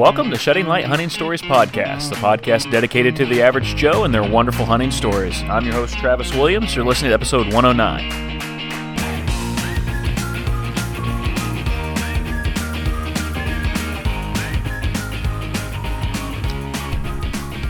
[0.00, 4.14] Welcome to Shedding Light Hunting Stories Podcast, the podcast dedicated to the average Joe and
[4.14, 5.42] their wonderful hunting stories.
[5.42, 6.74] I'm your host, Travis Williams.
[6.74, 8.30] You're listening to episode 109.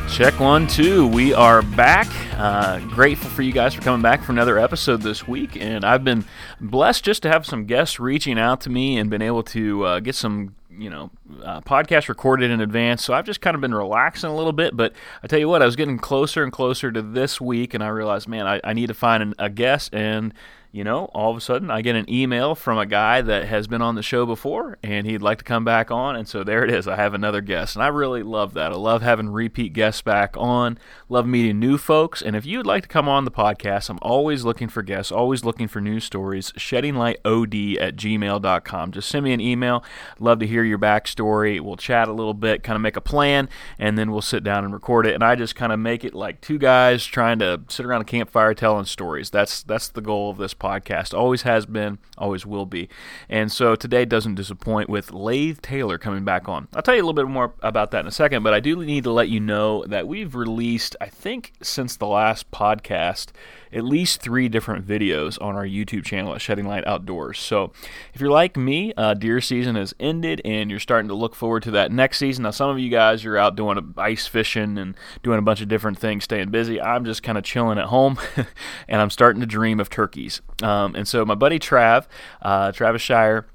[0.08, 1.08] Check one, two.
[1.08, 2.06] We are back.
[2.38, 5.56] Uh, grateful for you guys for coming back for another episode this week.
[5.60, 6.24] And I've been
[6.60, 9.98] blessed just to have some guests reaching out to me and been able to uh,
[9.98, 11.10] get some you know,
[11.44, 13.04] uh, podcast recorded in advance.
[13.04, 14.74] So I've just kind of been relaxing a little bit.
[14.74, 17.84] But I tell you what, I was getting closer and closer to this week, and
[17.84, 19.94] I realized, man, I, I need to find an, a guest.
[19.94, 20.32] And
[20.72, 23.66] you know, all of a sudden I get an email from a guy that has
[23.66, 26.14] been on the show before and he'd like to come back on.
[26.14, 26.86] And so there it is.
[26.86, 27.74] I have another guest.
[27.74, 28.70] And I really love that.
[28.70, 30.78] I love having repeat guests back on,
[31.08, 32.22] love meeting new folks.
[32.22, 35.44] And if you'd like to come on the podcast, I'm always looking for guests, always
[35.44, 36.52] looking for news stories.
[36.52, 38.92] Sheddinglightod at gmail.com.
[38.92, 39.82] Just send me an email.
[40.20, 41.60] Love to hear your backstory.
[41.60, 44.64] We'll chat a little bit, kind of make a plan, and then we'll sit down
[44.64, 45.14] and record it.
[45.14, 48.04] And I just kind of make it like two guys trying to sit around a
[48.04, 49.30] campfire telling stories.
[49.30, 51.12] That's that's the goal of this podcast.
[51.18, 52.88] Always has been, always will be.
[53.28, 56.68] And so today doesn't disappoint with Lathe Taylor coming back on.
[56.74, 58.76] I'll tell you a little bit more about that in a second, but I do
[58.76, 63.28] need to let you know that we've released, I think, since the last podcast,
[63.72, 67.38] at least three different videos on our YouTube channel at Shedding Light Outdoors.
[67.38, 67.72] So
[68.14, 71.62] if you're like me, uh, deer season has ended and you're starting to look forward
[71.64, 72.44] to that next season.
[72.44, 75.68] Now, some of you guys are out doing ice fishing and doing a bunch of
[75.68, 76.80] different things, staying busy.
[76.80, 78.18] I'm just kind of chilling at home
[78.88, 80.40] and I'm starting to dream of turkeys.
[80.62, 82.06] Um, and so my buddy Trav,
[82.42, 83.46] uh, Travis Shire,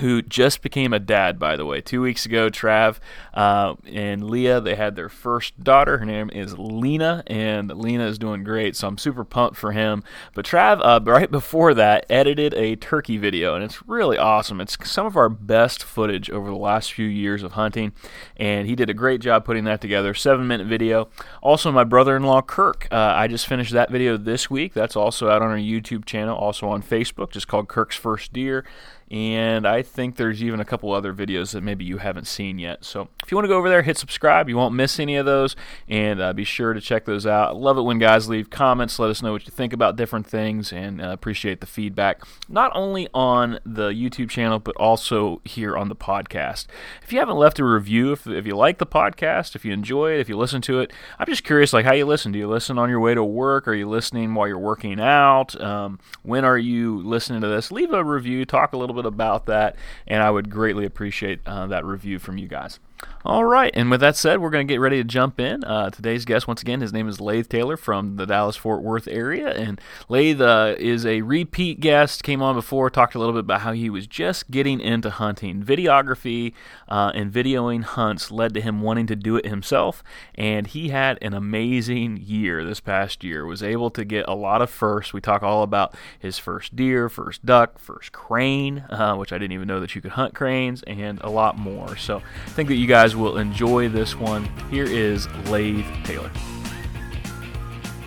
[0.00, 1.80] who just became a dad, by the way.
[1.80, 2.98] Two weeks ago, Trav
[3.32, 5.98] uh, and Leah, they had their first daughter.
[5.98, 10.02] Her name is Lena, and Lena is doing great, so I'm super pumped for him.
[10.34, 14.60] But Trav, uh, right before that, edited a turkey video, and it's really awesome.
[14.60, 17.92] It's some of our best footage over the last few years of hunting,
[18.36, 20.12] and he did a great job putting that together.
[20.14, 21.08] Seven minute video.
[21.42, 24.74] Also, my brother in law, Kirk, uh, I just finished that video this week.
[24.74, 28.64] That's also out on our YouTube channel, also on Facebook, just called Kirk's First Deer
[29.10, 32.84] and I think there's even a couple other videos that maybe you haven't seen yet.
[32.84, 34.48] So if you want to go over there, hit subscribe.
[34.48, 35.54] You won't miss any of those,
[35.88, 37.50] and uh, be sure to check those out.
[37.50, 40.26] I love it when guys leave comments, let us know what you think about different
[40.26, 45.76] things, and uh, appreciate the feedback, not only on the YouTube channel, but also here
[45.76, 46.66] on the podcast.
[47.02, 50.14] If you haven't left a review, if, if you like the podcast, if you enjoy
[50.14, 52.32] it, if you listen to it, I'm just curious, like how you listen.
[52.32, 53.68] Do you listen on your way to work?
[53.68, 55.60] Are you listening while you're working out?
[55.60, 57.70] Um, when are you listening to this?
[57.70, 59.76] Leave a review, talk a little bit about that,
[60.06, 62.80] and I would greatly appreciate uh, that review from you guys.
[63.26, 65.64] All right, and with that said, we're going to get ready to jump in.
[65.64, 69.08] Uh, today's guest, once again, his name is Lathe Taylor from the Dallas Fort Worth
[69.08, 72.22] area, and Lathe uh, is a repeat guest.
[72.22, 75.64] Came on before, talked a little bit about how he was just getting into hunting.
[75.64, 76.52] Videography
[76.88, 80.04] uh, and videoing hunts led to him wanting to do it himself,
[80.36, 83.44] and he had an amazing year this past year.
[83.44, 85.12] Was able to get a lot of firsts.
[85.12, 89.52] We talk all about his first deer, first duck, first crane, uh, which I didn't
[89.52, 91.96] even know that you could hunt cranes, and a lot more.
[91.96, 94.48] So I think that you guys will enjoy this one.
[94.70, 96.30] Here is Lathe Taylor.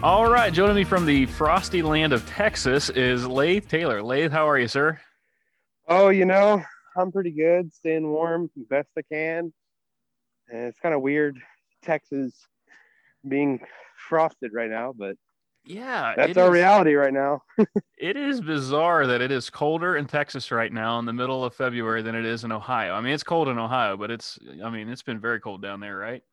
[0.01, 4.01] All right, joining me from the frosty land of Texas is Lathe Taylor.
[4.01, 4.99] Lathe, how are you, sir?
[5.87, 6.63] Oh, you know,
[6.95, 9.51] I'm pretty good, staying warm best I can.
[10.49, 11.37] And it's kind of weird,
[11.83, 12.33] Texas
[13.27, 13.59] being
[14.07, 15.15] frosted right now, but
[15.69, 17.43] yeah, that's our is, reality right now.
[17.97, 21.53] it is bizarre that it is colder in Texas right now in the middle of
[21.53, 22.93] February than it is in Ohio.
[22.93, 25.79] I mean, it's cold in Ohio, but it's I mean, it's been very cold down
[25.79, 26.23] there, right?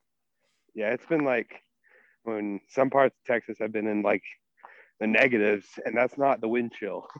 [0.74, 1.62] Yeah, it's been like
[2.22, 4.22] when some parts of Texas have been in like
[5.00, 7.06] the negatives, and that's not the wind chill.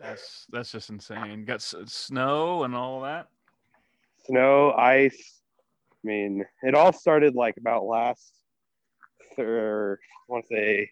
[0.00, 1.44] That's that's just insane.
[1.44, 3.26] Got snow and all that.
[4.26, 5.40] Snow, ice.
[5.92, 8.32] I mean, it all started like about last,
[9.36, 10.90] or I want to say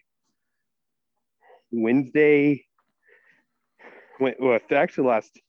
[1.71, 2.65] Wednesday.
[4.19, 5.39] Well, actually, last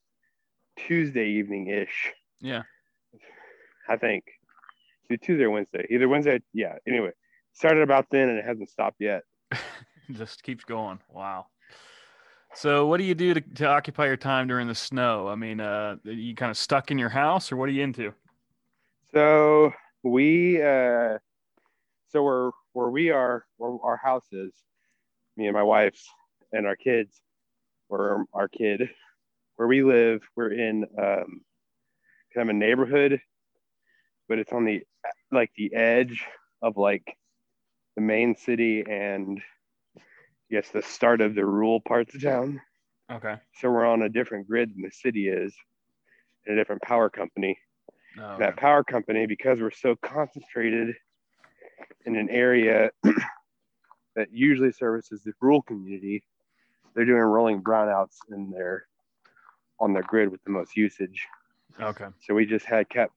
[0.77, 2.13] Tuesday evening ish.
[2.41, 2.63] Yeah.
[3.89, 4.25] I think.
[5.09, 5.87] See Tuesday or Wednesday.
[5.91, 6.41] Either Wednesday.
[6.53, 6.77] Yeah.
[6.87, 7.11] Anyway,
[7.53, 9.23] started about then and it hasn't stopped yet.
[10.13, 11.01] Just keeps going.
[11.09, 11.47] Wow.
[12.55, 15.29] So, what do you do to, to occupy your time during the snow?
[15.29, 18.13] I mean, uh, you kind of stuck in your house, or what are you into?
[19.13, 19.73] So
[20.03, 21.19] we, uh,
[22.09, 24.53] so we're where we are, where our house is,
[25.39, 25.99] me and my wife
[26.53, 27.21] and our kids,
[27.89, 28.91] or our kid,
[29.57, 31.41] where we live, we're in um,
[32.35, 33.21] kind of a neighborhood,
[34.29, 34.83] but it's on the
[35.33, 36.25] like the edge
[36.61, 37.17] of like
[37.95, 39.41] the main city and
[39.97, 40.01] I
[40.51, 42.61] guess the start of the rural parts of town.
[43.11, 43.37] Okay.
[43.61, 45.55] So we're on a different grid than the city is,
[46.47, 47.59] and a different power company.
[48.21, 50.95] Oh, that power company because we're so concentrated
[52.07, 52.91] in an area
[54.19, 56.23] that usually services the rural community
[56.95, 58.85] they're doing rolling brownouts in their
[59.79, 61.25] on their grid with the most usage
[61.81, 62.07] okay.
[62.21, 63.13] so we just had kept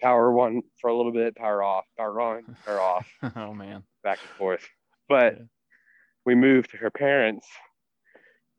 [0.00, 3.06] power one for a little bit power off power on power off
[3.36, 3.82] oh man.
[4.02, 4.66] back and forth
[5.08, 5.44] but Yeah.
[6.24, 7.46] we moved to her parents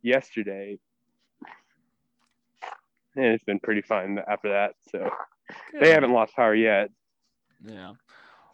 [0.03, 0.77] yesterday
[3.15, 5.09] and it's been pretty fun after that so
[5.79, 6.89] they haven't lost power yet
[7.65, 7.93] Yeah.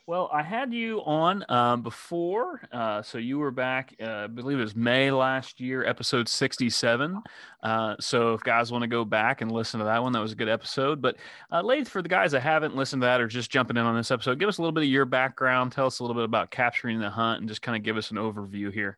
[0.06, 3.96] Well, I had you on um, before, uh, so you were back.
[4.02, 7.22] Uh, I believe it was May last year, episode sixty-seven.
[7.62, 10.34] Uh, so if guys want to go back and listen to that one, that was
[10.34, 11.02] a good episode.
[11.02, 11.16] But
[11.54, 13.96] uh, Lath, for the guys that haven't listened to that or just jumping in on
[13.96, 15.72] this episode, give us a little bit of your background.
[15.72, 18.12] Tell us a little bit about capturing the hunt, and just kind of give us
[18.12, 18.98] an overview here.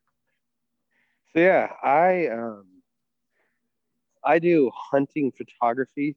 [1.33, 2.65] So yeah, I um,
[4.23, 6.15] I do hunting photography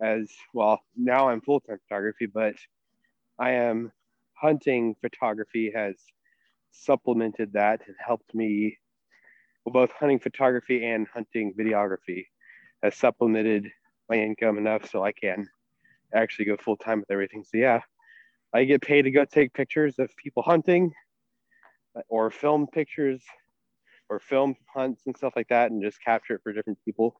[0.00, 0.80] as well.
[0.96, 2.54] Now I'm full time photography, but
[3.40, 3.90] I am
[4.34, 5.96] hunting photography has
[6.72, 8.76] supplemented that and helped me.
[9.64, 12.26] Well, both hunting photography and hunting videography
[12.82, 13.70] has supplemented
[14.10, 15.48] my income enough so I can
[16.14, 17.42] actually go full time with everything.
[17.44, 17.80] So yeah,
[18.52, 20.92] I get paid to go take pictures of people hunting
[22.08, 23.22] or film pictures
[24.10, 27.18] or film hunts and stuff like that and just capture it for different people.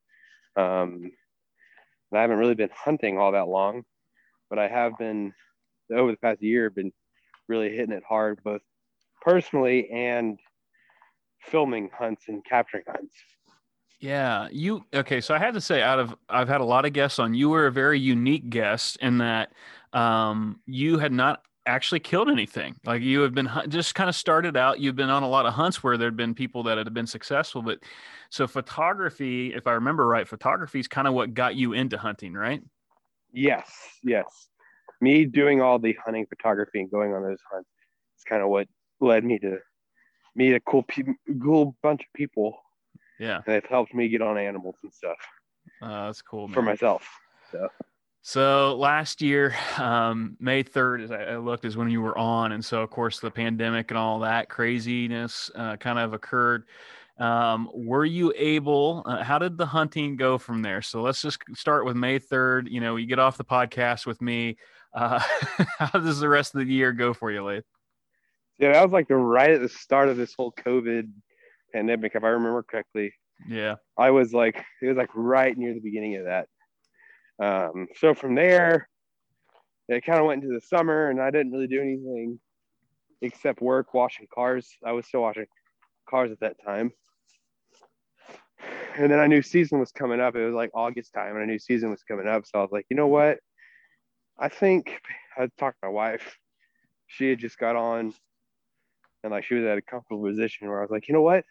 [0.56, 1.12] Um,
[2.12, 3.84] I haven't really been hunting all that long,
[4.50, 5.32] but I have been
[5.92, 6.92] over the past year been
[7.48, 8.62] really hitting it hard both
[9.22, 10.38] personally and
[11.40, 13.14] filming hunts and capturing hunts.
[14.00, 15.20] Yeah, you okay?
[15.20, 17.34] So I had to say, out of I've had a lot of guests on.
[17.34, 19.52] You were a very unique guest in that
[19.92, 22.74] um, you had not actually killed anything.
[22.86, 24.80] Like you have been just kind of started out.
[24.80, 27.60] You've been on a lot of hunts where there'd been people that had been successful,
[27.60, 27.80] but
[28.30, 32.32] so photography, if I remember right, photography is kind of what got you into hunting,
[32.32, 32.62] right?
[33.32, 33.70] Yes,
[34.02, 34.48] yes.
[35.00, 37.68] Me doing all the hunting photography and going on those hunts
[38.18, 38.68] is kind of what
[39.00, 39.58] led me to
[40.34, 41.02] meet a cool, pe-
[41.42, 42.56] cool bunch of people,
[43.18, 45.16] Yeah, and they've helped me get on animals and stuff
[45.82, 46.48] uh, that's cool.
[46.48, 47.08] for myself.
[47.50, 47.68] So
[48.22, 52.52] So last year, um, May 3rd, as I, I looked, is when you were on.
[52.52, 56.64] And so, of course, the pandemic and all that craziness uh, kind of occurred.
[57.20, 60.80] Um, were you able, uh, how did the hunting go from there?
[60.80, 62.70] So let's just start with May 3rd.
[62.70, 64.56] You know, you get off the podcast with me.
[64.92, 65.20] Uh,
[65.78, 67.62] how does the rest of the year go for you, Lath?
[68.58, 71.08] Yeah, that was like the right at the start of this whole COVID
[71.72, 73.14] pandemic, if I remember correctly.
[73.48, 73.76] Yeah.
[73.96, 76.48] I was like, it was like right near the beginning of that.
[77.40, 78.88] Um, so from there,
[79.88, 82.40] it kind of went into the summer, and I didn't really do anything
[83.22, 84.68] except work washing cars.
[84.84, 85.46] I was still washing
[86.08, 86.92] cars at that time.
[88.96, 90.36] And then I knew season was coming up.
[90.36, 92.44] It was like August time, and I knew season was coming up.
[92.46, 93.38] So I was like, you know what?
[94.38, 95.00] I think
[95.38, 96.38] I talked to my wife.
[97.06, 98.12] She had just got on,
[99.22, 101.44] and like she was at a comfortable position where I was like, you know what?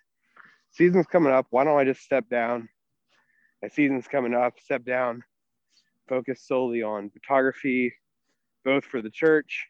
[0.71, 1.47] Season's coming up.
[1.49, 2.69] Why don't I just step down?
[3.61, 4.59] The season's coming up.
[4.59, 5.23] Step down.
[6.07, 7.93] Focus solely on photography,
[8.63, 9.67] both for the church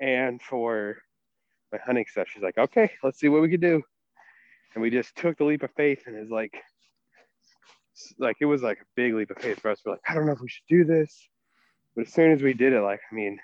[0.00, 0.98] and for
[1.72, 2.28] my hunting stuff.
[2.32, 3.82] She's like, okay, let's see what we can do.
[4.74, 6.54] And we just took the leap of faith, and it's like,
[8.18, 9.80] like it was like a big leap of faith for us.
[9.84, 11.28] We're like, I don't know if we should do this,
[11.96, 13.38] but as soon as we did it, like, I mean,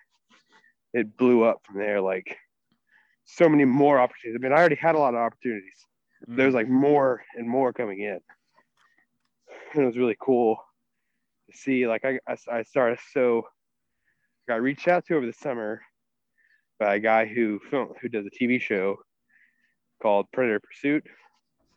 [0.92, 2.00] it blew up from there.
[2.00, 2.36] Like,
[3.24, 4.40] so many more opportunities.
[4.40, 5.84] I mean, I already had a lot of opportunities.
[6.28, 6.58] There was mm.
[6.58, 8.20] like more and more coming in,
[9.74, 10.56] and it was really cool
[11.50, 11.86] to see.
[11.86, 13.46] Like, I I, I started so
[14.48, 15.82] i reached out to over the summer
[16.78, 18.96] by a guy who who does a TV show
[20.00, 21.04] called Predator Pursuit.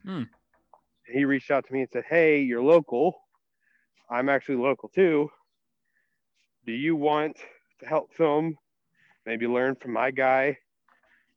[0.04, 0.24] Hmm.
[1.06, 3.20] He reached out to me and said, "Hey, you're local.
[4.10, 5.32] I'm actually local too.
[6.66, 7.38] Do you want
[7.80, 8.58] to help film?
[9.26, 10.58] Maybe learn from my guy.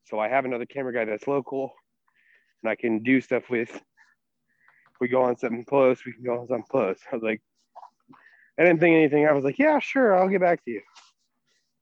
[0.05, 1.73] So I have another camera guy that's local,
[2.63, 3.81] and I can do stuff with.
[5.01, 7.41] We go on something close, we can go on something close." I was like,
[8.59, 9.27] I didn't think anything.
[9.27, 10.83] I was like, "Yeah, sure, I'll get back to you."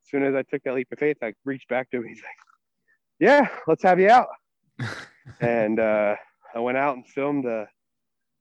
[0.03, 2.07] As soon as I took that leap of faith, I reached back to him.
[2.07, 2.37] He's like,
[3.19, 4.29] "Yeah, let's have you out."
[5.39, 6.15] And uh,
[6.55, 7.67] I went out and filmed a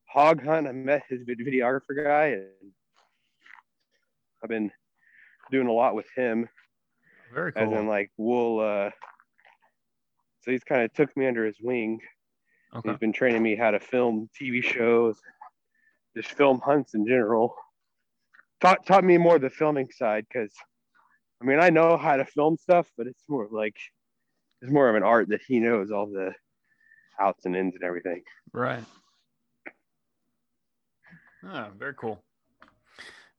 [0.07, 0.67] hog hunt.
[0.67, 2.73] I met his videographer guy, and
[4.43, 4.71] I've been
[5.51, 6.49] doing a lot with him.
[7.35, 7.63] Very cool.
[7.63, 8.61] As in, like, we'll.
[8.61, 8.91] Uh,
[10.41, 12.01] so he's kind of took me under his wing.
[12.75, 12.89] Okay.
[12.91, 15.19] He's been training me how to film TV shows,
[16.17, 17.55] just film hunts in general.
[18.61, 20.53] Taught taught me more the filming side because,
[21.43, 23.77] I mean, I know how to film stuff, but it's more like
[24.63, 26.33] it's more of an art that he knows all the
[27.21, 28.23] outs and ins and everything.
[28.53, 28.85] Right.
[31.45, 32.23] Ah, very cool.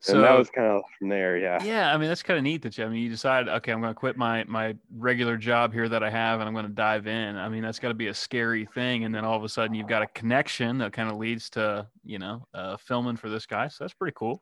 [0.01, 1.63] So and that was kind of from there, yeah.
[1.63, 2.83] Yeah, I mean that's kind of neat that you.
[2.83, 6.01] I mean, you decide, okay, I'm going to quit my my regular job here that
[6.01, 7.37] I have, and I'm going to dive in.
[7.37, 9.75] I mean, that's got to be a scary thing, and then all of a sudden
[9.75, 13.45] you've got a connection that kind of leads to you know uh, filming for this
[13.45, 13.67] guy.
[13.67, 14.41] So that's pretty cool.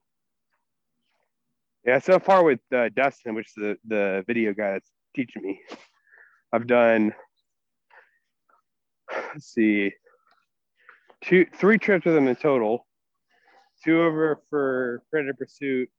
[1.86, 5.60] Yeah, so far with uh, Dustin, which is the the video guy that's teaching me,
[6.52, 7.14] I've done.
[9.34, 9.92] Let's see,
[11.24, 12.86] two, three trips with him in total
[13.84, 15.90] two over for Predator Pursuit.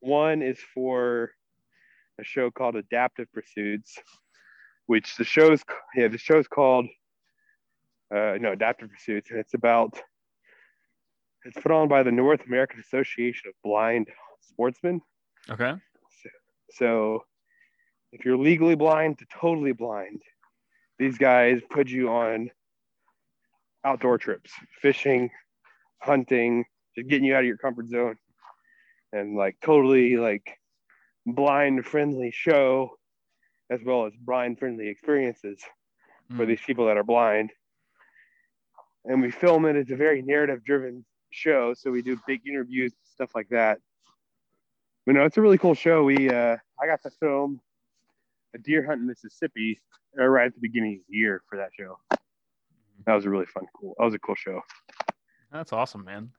[0.00, 1.30] One is for
[2.20, 3.98] a show called Adaptive Pursuits,
[4.86, 5.62] which the show's
[5.94, 6.86] yeah the show's called
[8.14, 9.98] uh, no Adaptive Pursuits, and it's about
[11.44, 14.08] it's put on by the North American Association of Blind
[14.40, 15.00] Sportsmen.
[15.48, 15.74] Okay.
[16.22, 16.28] So,
[16.70, 17.24] so
[18.12, 20.22] if you're legally blind to totally blind,
[20.98, 22.50] these guys put you on
[23.84, 25.30] outdoor trips, fishing,
[25.98, 28.16] hunting, just getting you out of your comfort zone
[29.12, 30.58] and like totally like
[31.26, 32.90] blind friendly show
[33.70, 35.58] as well as blind friendly experiences
[36.30, 36.36] mm.
[36.36, 36.50] for hmm.
[36.50, 37.50] these people that are blind
[39.04, 42.92] and we film it it's a very narrative driven show so we do big interviews
[43.04, 43.78] stuff like that
[45.04, 47.60] but no it's a really cool show we uh i got to film
[48.54, 49.80] a deer hunt in mississippi
[50.18, 51.98] uh, right at the beginning of the year for that show
[53.06, 54.60] that was a really fun cool that was a cool show
[55.52, 56.30] that's awesome, man.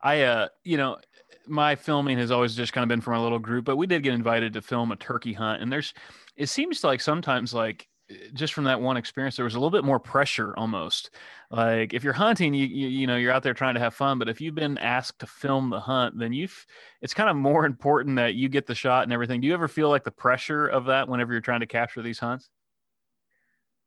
[0.00, 0.98] I, uh, you know,
[1.46, 4.02] my filming has always just kind of been for my little group, but we did
[4.02, 5.92] get invited to film a turkey hunt, and there's,
[6.36, 7.88] it seems like sometimes like
[8.34, 11.10] just from that one experience, there was a little bit more pressure almost.
[11.50, 14.18] Like if you're hunting, you, you, you know, you're out there trying to have fun,
[14.18, 16.66] but if you've been asked to film the hunt, then you've,
[17.00, 19.40] it's kind of more important that you get the shot and everything.
[19.40, 22.18] Do you ever feel like the pressure of that whenever you're trying to capture these
[22.18, 22.48] hunts?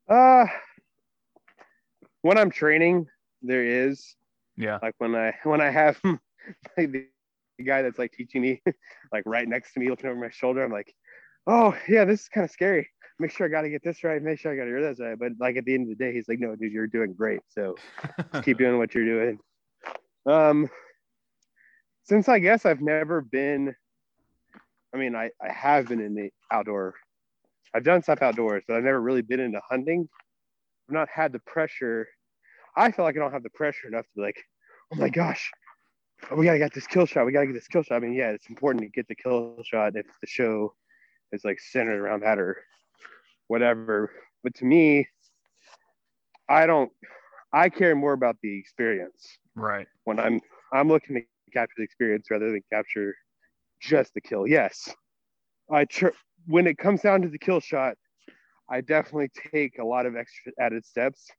[0.08, 0.46] Uh,
[2.22, 3.06] when I'm training,
[3.42, 4.16] there is,
[4.56, 4.78] yeah.
[4.82, 6.18] Like when I when I have like
[6.92, 7.06] the,
[7.58, 8.62] the guy that's like teaching me,
[9.12, 10.94] like right next to me, looking over my shoulder, I'm like,
[11.46, 12.88] oh yeah, this is kind of scary.
[13.18, 14.22] Make sure I got to get this right.
[14.22, 15.18] Make sure I got to hear this right.
[15.18, 17.40] But like at the end of the day, he's like, no, dude, you're doing great.
[17.48, 17.76] So
[18.42, 19.38] keep doing what you're doing.
[20.26, 20.68] Um,
[22.04, 23.74] since I guess I've never been,
[24.94, 26.94] I mean, I, I have been in the outdoor,
[27.74, 30.08] I've done stuff outdoors, but I've never really been into hunting.
[30.88, 32.06] I've not had the pressure
[32.76, 34.44] I feel like I don't have the pressure enough to be like,
[34.92, 35.50] oh my gosh,
[36.36, 37.24] we gotta get this kill shot.
[37.24, 37.96] We gotta get this kill shot.
[37.96, 40.74] I mean, yeah, it's important to get the kill shot if the show
[41.32, 42.62] is like centered around that or
[43.48, 44.10] whatever.
[44.42, 45.08] But to me,
[46.48, 46.90] I don't.
[47.52, 49.38] I care more about the experience.
[49.54, 49.86] Right.
[50.04, 50.40] When I'm
[50.72, 51.22] I'm looking to
[51.52, 53.14] capture the experience rather than capture
[53.80, 54.46] just the kill.
[54.46, 54.88] Yes,
[55.70, 56.08] I tr-
[56.46, 57.96] when it comes down to the kill shot,
[58.68, 61.30] I definitely take a lot of extra added steps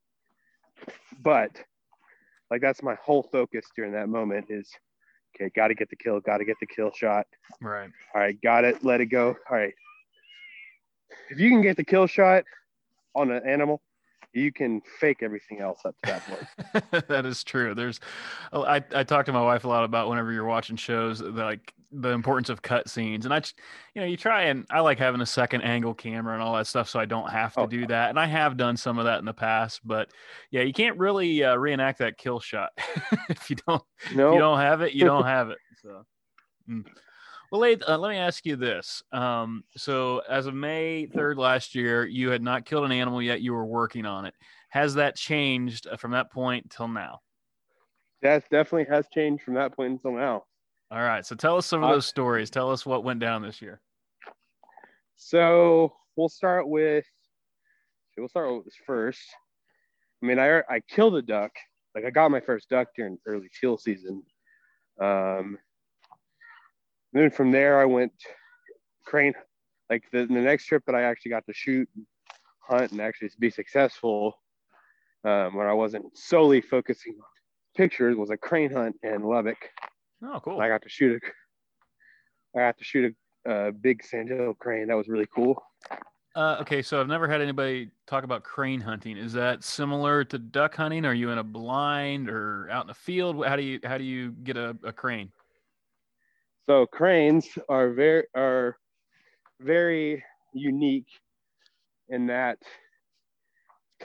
[1.22, 1.52] but
[2.52, 4.70] like that's my whole focus during that moment is
[5.36, 7.26] okay, got to get the kill, got to get the kill shot.
[7.62, 7.90] Right.
[8.16, 8.84] All right, got it.
[8.84, 9.36] Let it go.
[9.50, 9.74] All right.
[11.30, 12.44] If you can get the kill shot
[13.16, 13.82] on an animal,
[14.34, 17.08] you can fake everything else up to that point.
[17.08, 17.74] that is true.
[17.74, 18.00] There's,
[18.54, 22.10] I, I talk to my wife a lot about whenever you're watching shows, like the
[22.10, 23.26] importance of cut scenes.
[23.26, 23.38] And I,
[23.96, 26.68] you know, you try and I like having a second angle camera and all that
[26.68, 27.68] stuff, so I don't have to oh.
[27.68, 28.10] do that.
[28.10, 30.12] And I have done some of that in the past, but
[30.52, 32.70] yeah, you can't really uh, reenact that kill shot
[33.30, 33.84] if you don't.
[34.14, 34.34] Nope.
[34.36, 35.58] you don't have it, you don't have it.
[35.82, 36.06] So.
[36.70, 36.86] Mm.
[37.52, 39.02] Well, Laith, uh, let me ask you this.
[39.14, 43.42] Um, so, as of May 3rd last year, you had not killed an animal yet.
[43.42, 44.34] You were working on it.
[44.70, 47.22] Has that changed uh, from that point till now?
[48.22, 50.44] That definitely has changed from that point until now.
[50.92, 51.26] All right.
[51.26, 52.50] So, tell us some of those stories.
[52.50, 53.80] Tell us what went down this year.
[55.16, 57.06] So, we'll start with,
[58.18, 59.22] we'll start with this first.
[60.22, 61.52] I mean, I, I killed a duck.
[61.96, 64.24] Like, I got my first duck during early teal season.
[65.00, 65.58] Um,
[67.14, 68.14] then from there, I went
[69.06, 69.34] crane.
[69.90, 71.88] Like the, the next trip that I actually got to shoot,
[72.60, 74.38] hunt, and actually be successful,
[75.24, 77.26] um, where I wasn't solely focusing on
[77.76, 79.70] pictures, was a crane hunt in Lubbock.
[80.24, 80.60] Oh, cool!
[80.60, 81.22] I got to shoot
[82.56, 84.88] a, I got to shoot a, a big sandhill crane.
[84.88, 85.64] That was really cool.
[86.36, 89.18] Uh, okay, so I've never had anybody talk about crane hunting.
[89.18, 91.04] Is that similar to duck hunting?
[91.04, 93.44] Are you in a blind or out in the field?
[93.44, 95.32] How do you how do you get a, a crane?
[96.68, 98.78] So cranes are very are
[99.62, 101.08] very unique
[102.10, 102.58] in that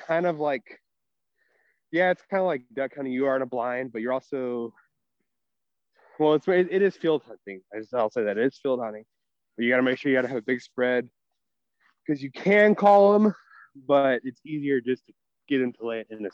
[0.06, 0.80] kind of like
[1.90, 3.12] yeah, it's kind of like duck hunting.
[3.12, 4.72] You are in a blind, but you're also
[6.18, 7.62] well, it's it is field hunting.
[7.74, 9.04] I just, I'll say that it is field hunting,
[9.56, 11.08] but you got to make sure you got to have a big spread
[12.06, 13.34] because you can call them,
[13.88, 15.12] but it's easier just to
[15.48, 16.30] get them to lay in a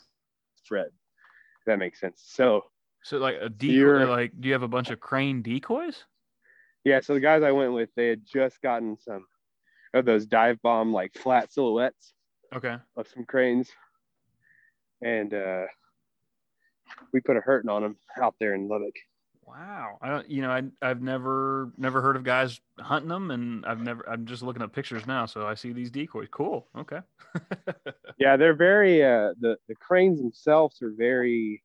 [0.55, 0.87] spread.
[0.87, 2.21] If that makes sense.
[2.23, 2.65] So,
[3.03, 6.05] so like a decoy, like do you have a bunch of crane decoys?
[6.83, 9.25] Yeah, so the guys I went with, they had just gotten some
[9.93, 12.13] of those dive bomb like flat silhouettes
[12.55, 12.77] Okay.
[12.95, 13.69] of some cranes,
[15.01, 15.65] and uh,
[17.13, 18.95] we put a hurting on them out there in Lubbock.
[19.45, 19.97] Wow.
[20.01, 23.81] I don't, you know, I I've never never heard of guys hunting them, and I've
[23.81, 24.07] never.
[24.07, 26.27] I'm just looking at pictures now, so I see these decoys.
[26.31, 26.67] Cool.
[26.77, 26.99] Okay.
[28.17, 31.63] Yeah, they're very uh, the the cranes themselves are very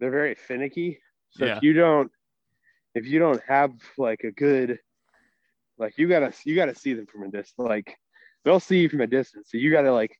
[0.00, 0.98] they're very finicky.
[1.30, 1.56] So Yeah.
[1.58, 2.10] if you don't
[2.94, 4.78] if you don't have like a good
[5.78, 7.54] like you gotta you gotta see them from a distance.
[7.58, 7.96] Like
[8.44, 10.16] they'll see you from a distance, so you gotta like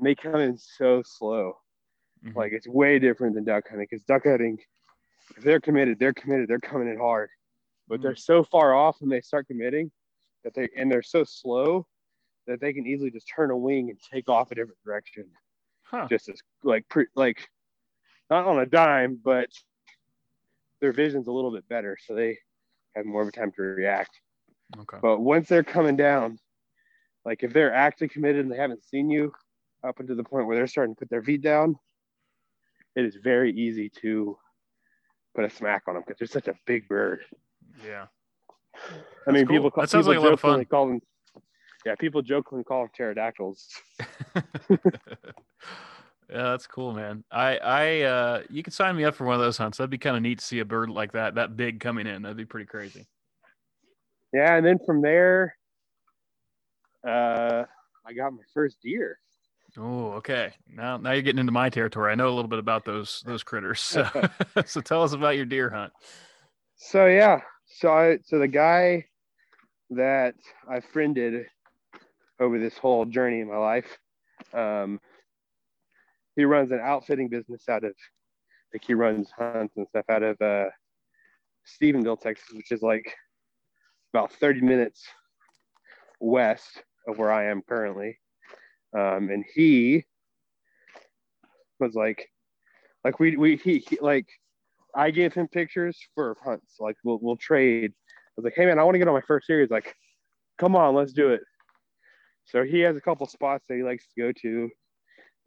[0.00, 1.58] they come in so slow.
[2.24, 2.34] Mhm.
[2.36, 4.58] Like it's way different than duck hunting because duck hunting,
[5.36, 6.48] if they're committed, they're committed.
[6.48, 7.30] They're coming in hard,
[7.88, 8.02] but Mhm.
[8.02, 9.90] they're so far off when they start committing
[10.44, 11.86] that they and they're so slow
[12.46, 15.30] that they can easily just turn a wing and take off a different direction,
[15.82, 16.06] Huh.
[16.08, 17.46] just as like pre, like
[18.30, 19.50] not on a dime, but
[20.80, 22.38] their vision's a little bit better, so they
[22.94, 24.20] have more of a time to react.
[24.78, 24.98] Okay.
[25.00, 26.38] But once they're coming down,
[27.24, 29.32] like if they're actually committed and they haven't seen you
[29.86, 31.76] up until the point where they're starting to put their feet down,
[32.96, 34.36] it is very easy to
[35.34, 37.20] put a smack on them because they're such a big bird.
[37.84, 38.06] Yeah.
[39.26, 39.56] I mean, cool.
[39.56, 40.64] people call That sounds people like a lot of fun.
[40.64, 41.00] call them.
[41.86, 43.68] Yeah, people jokingly call them pterodactyls.
[46.30, 47.24] yeah, that's cool, man.
[47.30, 49.78] I, I, uh, you could sign me up for one of those hunts.
[49.78, 52.22] That'd be kind of neat to see a bird like that, that big coming in.
[52.22, 53.06] That'd be pretty crazy.
[54.32, 55.56] Yeah, and then from there,
[57.06, 57.64] uh,
[58.06, 59.18] I got my first deer.
[59.76, 60.52] Oh, okay.
[60.66, 62.10] Now, now you're getting into my territory.
[62.10, 63.80] I know a little bit about those, those critters.
[63.80, 64.08] So,
[64.66, 65.92] so tell us about your deer hunt.
[66.78, 69.06] So yeah, so I so the guy
[69.90, 70.34] that
[70.70, 71.46] I friended
[72.38, 73.98] over this whole journey in my life,
[74.54, 75.00] um,
[76.38, 77.94] he runs an outfitting business out of
[78.72, 80.66] like he runs hunts and stuff out of uh,
[81.66, 83.12] Stephenville, Texas, which is like
[84.14, 85.04] about 30 minutes
[86.20, 88.20] west of where I am currently.
[88.96, 90.04] Um, and he
[91.80, 92.30] was like,
[93.02, 94.26] like we we he, he like
[94.94, 96.76] I gave him pictures for hunts.
[96.78, 97.90] Like we'll we'll trade.
[97.90, 99.70] I was like, hey man, I want to get on my first series.
[99.70, 99.92] Like,
[100.56, 101.40] come on, let's do it.
[102.44, 104.70] So he has a couple spots that he likes to go to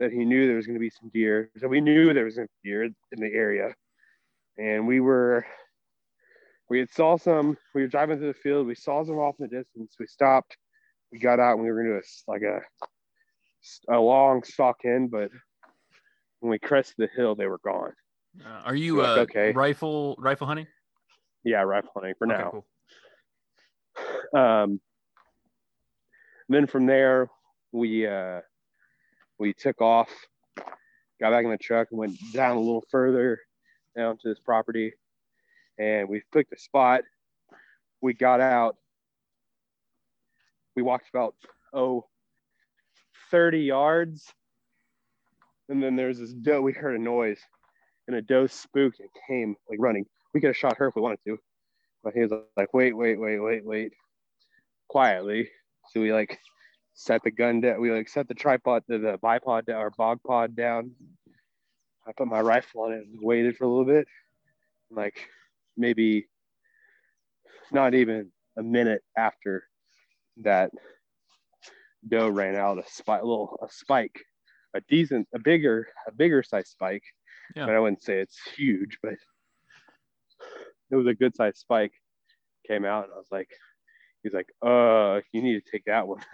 [0.02, 1.52] that he knew there was going to be some deer.
[1.60, 3.74] So we knew there was be deer in the area,
[4.58, 5.46] and we were
[6.70, 7.56] we had saw some.
[7.76, 8.66] We were driving through the field.
[8.66, 9.96] We saw some off in the distance.
[10.00, 10.58] We stopped.
[11.12, 12.62] We got out and we were going to do a, like a
[13.96, 15.30] a long stalk in, but
[16.40, 17.94] when we crested the hill, they were gone.
[18.44, 19.52] Uh, are you uh, okay.
[19.52, 20.66] rifle rifle hunting?
[21.44, 22.64] Yeah, rifle hunting for Okay, now.
[24.34, 24.42] cool.
[24.42, 24.82] um,
[26.50, 27.30] then from there
[27.72, 28.42] we uh,
[29.42, 30.10] we took off
[31.20, 33.40] got back in the truck and went down a little further
[33.96, 34.94] down to this property.
[35.78, 37.02] And we picked a spot.
[38.02, 38.78] We got out.
[40.76, 41.36] We walked about
[41.74, 42.06] oh
[43.32, 44.32] 30 yards.
[45.70, 47.40] And then there's this doe we heard a noise
[48.08, 50.06] and a doe spooked and came like running.
[50.34, 51.38] We could have shot her if we wanted to
[52.04, 53.94] but he was like wait wait wait wait wait.
[54.88, 55.50] Quietly.
[55.92, 56.40] So we like
[56.94, 57.82] set the gun down.
[57.82, 60.92] We like set the tripod, the, the bipod down, or bog pod down.
[62.08, 64.08] I put my rifle on it and waited for a little bit.
[64.90, 65.30] Like
[65.78, 66.28] maybe
[67.72, 69.64] not even a minute after
[70.38, 70.72] that
[72.08, 74.20] doe ran out a spike, a little a spike,
[74.76, 77.04] a decent, a bigger, a bigger size spike.
[77.56, 77.66] Yeah.
[77.66, 79.14] But I wouldn't say it's huge, but
[80.90, 81.94] it was a good size spike.
[82.68, 83.50] Came out and I was like,
[84.24, 86.22] he's like, uh, you need to take that one.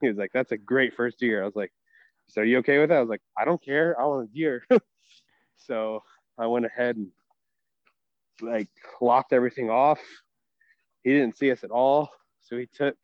[0.00, 1.42] he was like, that's a great first deer.
[1.42, 1.72] I was like,
[2.28, 2.96] so are you okay with that?
[2.98, 3.98] I was like, I don't care.
[4.00, 4.64] I want a deer.
[5.56, 6.02] so
[6.38, 7.08] I went ahead and
[8.42, 8.68] like
[9.00, 10.00] locked everything off.
[11.02, 12.10] He didn't see us at all.
[12.42, 12.96] So he took,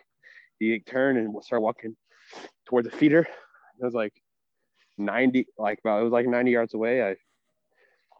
[0.58, 1.96] he turned and started walking
[2.66, 3.20] toward the feeder.
[3.20, 4.14] It was like
[4.98, 7.02] 90, like about, it was like 90 yards away.
[7.02, 7.16] I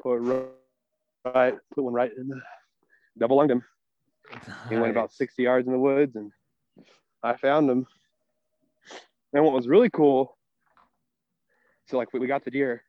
[0.01, 0.17] put
[1.25, 2.41] right, put one right in the
[3.19, 3.65] double lunged him.
[4.69, 6.33] He went about 60 yards in the woods and
[7.23, 7.87] I found him.
[9.33, 10.37] And what was really cool,
[11.87, 12.83] so like we we got the deer,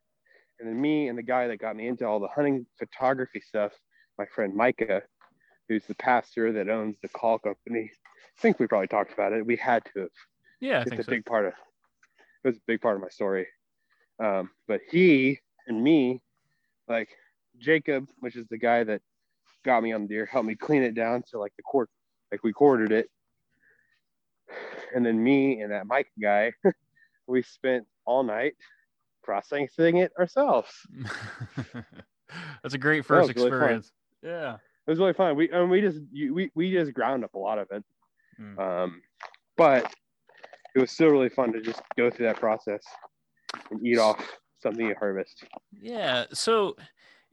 [0.60, 3.72] and then me and the guy that got me into all the hunting photography stuff,
[4.18, 5.02] my friend Micah,
[5.68, 7.90] who's the pastor that owns the call company.
[8.36, 9.46] I think we probably talked about it.
[9.46, 10.10] We had to have.
[10.60, 11.10] Yeah, I it's a so.
[11.10, 11.54] big part of
[12.44, 13.46] it was a big part of my story.
[14.22, 16.20] Um, but he and me,
[16.88, 17.08] like
[17.58, 19.00] Jacob, which is the guy that
[19.64, 21.88] got me on the deer, helped me clean it down to like the court,
[22.30, 23.08] like we quartered it.
[24.94, 26.52] And then me and that Mike guy,
[27.26, 28.54] we spent all night
[29.22, 30.70] processing it ourselves.
[32.62, 33.90] That's a great first really experience.
[34.22, 34.54] Yeah.
[34.86, 35.36] it was really fun.
[35.36, 37.82] We and we just you, we we just ground up a lot of it,
[38.40, 38.58] Mm.
[38.58, 39.00] um,
[39.56, 39.94] but
[40.74, 42.82] it was still really fun to just go through that process
[43.70, 44.20] and eat off
[44.60, 45.44] something you harvest.
[45.80, 46.24] Yeah.
[46.32, 46.74] So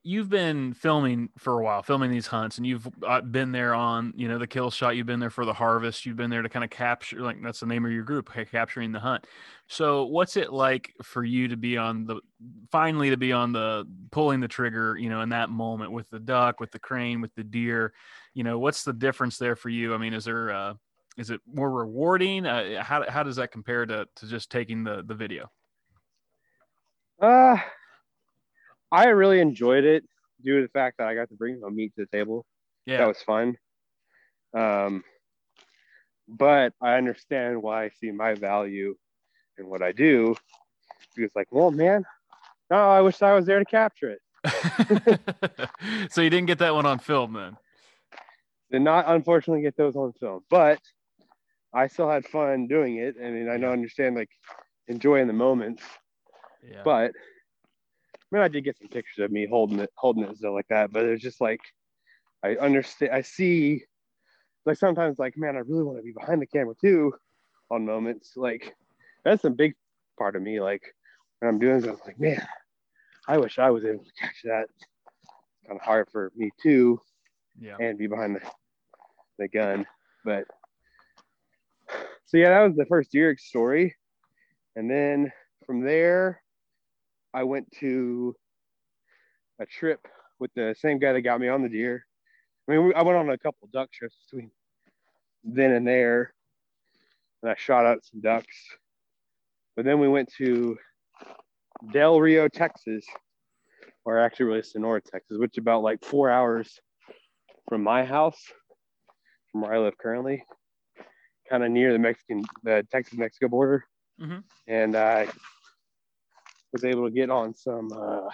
[0.03, 4.13] you've been filming for a while, filming these hunts, and you've uh, been there on,
[4.15, 4.95] you know, the kill shot.
[4.95, 6.05] You've been there for the harvest.
[6.05, 8.91] You've been there to kind of capture, like that's the name of your group, capturing
[8.91, 9.27] the hunt.
[9.67, 12.19] So what's it like for you to be on the,
[12.71, 16.19] finally to be on the pulling the trigger, you know, in that moment with the
[16.19, 17.93] duck, with the crane, with the deer,
[18.33, 19.93] you know, what's the difference there for you?
[19.93, 20.73] I mean, is there, uh,
[21.17, 22.47] is it more rewarding?
[22.47, 25.51] Uh, how, how does that compare to, to just taking the, the video?
[27.21, 27.57] Uh,
[28.91, 30.03] I really enjoyed it
[30.43, 32.45] due to the fact that I got to bring my meat to the table.
[32.85, 32.97] Yeah.
[32.97, 33.57] That was fun.
[34.53, 35.03] Um,
[36.27, 38.95] but I understand why I see my value
[39.57, 40.35] in what I do.
[41.15, 42.05] Because, like, well, man,
[42.69, 44.21] no, I wish I was there to capture it.
[46.11, 47.57] so you didn't get that one on film then?
[48.71, 50.79] Did not, unfortunately, get those on film, but
[51.73, 53.15] I still had fun doing it.
[53.21, 54.29] I mean, I don't understand like
[54.87, 55.83] enjoying the moments,
[56.63, 56.81] Yeah.
[56.83, 57.11] but
[58.31, 60.67] I mean, I did get some pictures of me holding it, holding it stuff like
[60.69, 60.91] that.
[60.91, 61.59] But it's just like
[62.43, 63.13] I understand.
[63.13, 63.83] I see,
[64.65, 67.13] like sometimes, like man, I really want to be behind the camera too,
[67.69, 68.33] on moments.
[68.35, 68.73] Like
[69.23, 69.73] that's a big
[70.17, 70.61] part of me.
[70.61, 70.83] Like
[71.39, 72.47] when I'm doing something, I was like man,
[73.27, 74.67] I wish I was able to catch that.
[75.67, 76.99] Kind of hard for me too,
[77.59, 77.75] yeah.
[77.79, 78.41] and be behind the
[79.37, 79.85] the gun.
[80.23, 80.45] But
[82.25, 83.95] so yeah, that was the first deer story,
[84.75, 85.31] and then
[85.65, 86.41] from there,
[87.33, 88.35] I went to
[89.59, 89.99] a trip
[90.39, 92.05] with the same guy that got me on the deer.
[92.67, 94.51] I mean, we, I went on a couple duck trips between
[95.43, 96.33] then and there,
[97.41, 98.55] and I shot out some ducks.
[99.75, 100.77] But then we went to
[101.93, 103.05] Del Rio, Texas,
[104.05, 106.79] or actually really Sonora, Texas, which is about like four hours
[107.69, 108.41] from my house,
[109.51, 110.43] from where I live currently,
[111.49, 113.85] kind of near the Mexican, the Texas Mexico border.
[114.19, 114.43] Mhm.
[114.67, 115.27] And I
[116.71, 118.29] was able to get on some uh,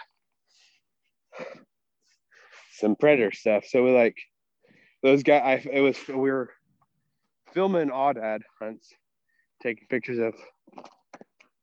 [2.74, 3.66] some predator stuff.
[3.66, 4.18] So we like
[5.04, 5.66] those guys.
[5.66, 6.52] I it was we were
[7.54, 8.94] filming aoudad hunts,
[9.62, 10.34] taking pictures of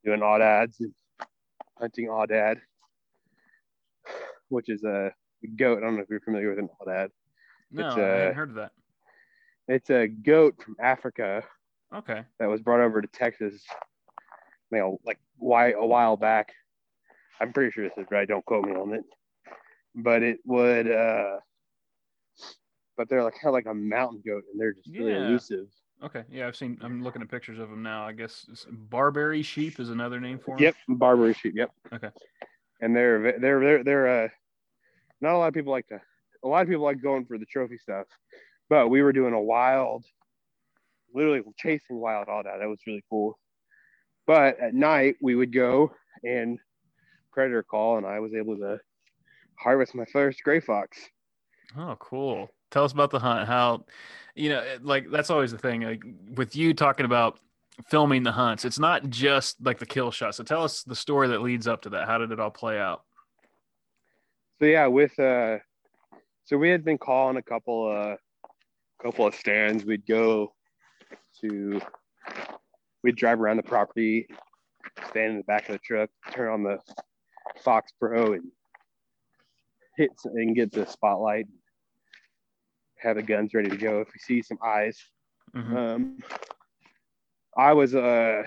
[0.05, 0.93] doing aoudads and
[1.79, 2.61] hunting aoudad,
[4.49, 5.13] which is a
[5.57, 5.79] goat.
[5.79, 7.09] I don't know if you're familiar with an aoudad.
[7.71, 8.73] No, It's, I uh, heard of that.
[9.69, 11.43] It's a goat from Africa
[11.95, 12.23] Okay.
[12.39, 13.63] that was brought over to Texas,
[14.71, 16.53] you know, like why a while back.
[17.40, 18.27] I'm pretty sure this is right.
[18.29, 19.05] Don't quote me on it,
[19.94, 20.90] but it would.
[20.90, 21.38] uh
[22.97, 25.27] But they're like kind of like a mountain goat, and they're just really Yeah.
[25.27, 25.66] elusive.
[26.03, 26.25] Okay.
[26.31, 26.79] Yeah, I've seen.
[26.83, 28.05] I'm looking at pictures of them now.
[28.07, 30.64] I guess it's- Barbary sheep is another name for them.
[30.64, 31.55] Yep, Barbary sheep.
[31.57, 31.70] Yep.
[31.92, 32.11] Okay.
[32.81, 34.29] And they're ve- they're they're they're uh,
[35.20, 36.01] not a lot of people like to.
[36.44, 38.07] A lot of people like going for the trophy stuff,
[38.68, 40.05] but we were doing a wild,
[41.14, 42.59] literally chasing wild all that.
[42.59, 43.38] That was really cool.
[44.27, 46.59] But at night we would go and
[47.35, 48.79] predator call, and I was able to
[49.59, 50.99] harvest my first gray fox.
[51.77, 52.51] Oh, cool.
[52.70, 53.47] Tell us about the hunt.
[53.49, 53.85] How,
[54.35, 55.83] you know, like that's always the thing.
[55.83, 56.03] Like
[56.35, 57.38] with you talking about
[57.88, 60.35] filming the hunts, it's not just like the kill shot.
[60.35, 62.07] So tell us the story that leads up to that.
[62.07, 63.03] How did it all play out?
[64.61, 65.59] So yeah, with uh,
[66.44, 68.16] so we had been calling a couple uh,
[69.03, 69.85] couple of stands.
[69.85, 70.55] We'd go
[71.40, 71.81] to,
[73.03, 74.27] we'd drive around the property,
[75.11, 76.79] stand in the back of the truck, turn on the
[77.64, 78.50] FoxPro, and
[79.96, 81.46] hit and get the spotlight.
[82.98, 84.98] Have the guns ready to go if we see some eyes.
[85.55, 85.77] Mhm.
[85.77, 86.18] Um,
[87.57, 88.42] I was uh,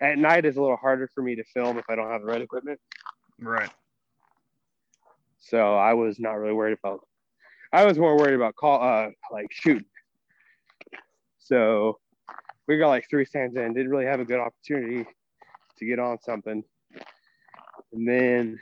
[0.00, 2.26] at night is a little harder for me to film if I don't have the
[2.26, 2.80] right equipment.
[3.40, 3.70] Right.
[5.38, 7.06] So I was not really worried about.
[7.72, 9.84] I was more worried about call, uh, like shooting.
[11.38, 11.98] So
[12.66, 13.74] we got like three stands in.
[13.74, 15.06] Didn't really have a good opportunity
[15.78, 16.64] to get on something,
[17.94, 18.58] and then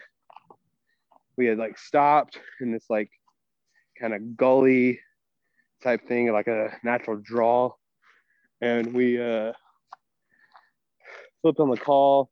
[1.37, 3.11] we had like stopped in this like
[3.99, 5.01] kind of gully
[5.83, 7.73] type thing, like a natural draw,
[8.61, 9.53] and we uh,
[11.40, 12.31] flipped on the call.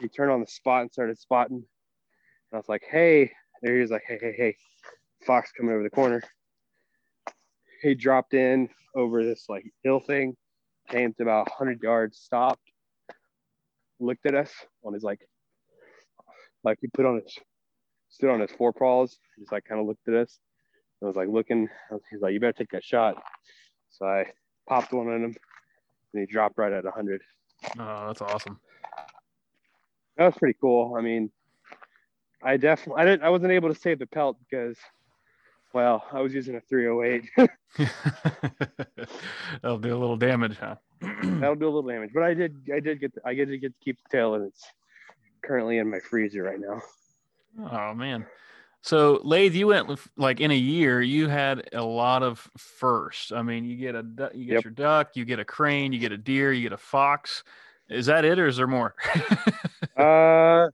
[0.00, 1.56] We turned on the spot and started spotting.
[1.56, 3.30] And I was like, hey,
[3.62, 4.56] there he was like, hey, hey, hey,
[5.26, 6.22] fox coming over the corner.
[7.82, 10.36] He dropped in over this like hill thing,
[10.88, 12.72] came to about 100 yards, stopped,
[14.00, 14.52] looked at us
[14.84, 15.20] on his like,
[16.64, 17.38] like he put on his,
[18.10, 20.38] stood on his forepaws, just like kind of looked at us.
[21.02, 21.68] I was like looking,
[22.10, 23.22] he's like, you better take that shot.
[23.90, 24.26] So I
[24.68, 25.36] popped one on him
[26.12, 27.22] and he dropped right at 100.
[27.78, 28.58] Oh, that's awesome.
[30.16, 30.94] That was pretty cool.
[30.98, 31.30] I mean,
[32.42, 34.76] I definitely I didn't I wasn't able to save the pelt because
[35.72, 37.30] Well, I was using a 308.
[39.62, 40.76] That'll do a little damage, huh?
[41.00, 43.72] That'll do a little damage, but I did I did get the, I did get
[43.72, 44.64] to keep the tail, and it's
[45.42, 46.80] currently in my freezer right now.
[47.70, 48.26] Oh man.
[48.82, 53.32] So Lathe, you went like in a year, you had a lot of firsts.
[53.32, 54.64] I mean, you get a you get Yep.
[54.64, 57.42] your duck, you get a crane, you get a deer, you get a fox.
[57.88, 58.94] Is that it, or is there more?
[59.96, 60.68] Uh,